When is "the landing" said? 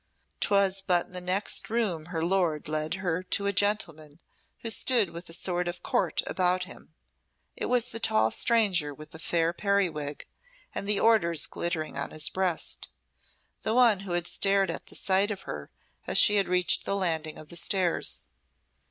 16.85-17.37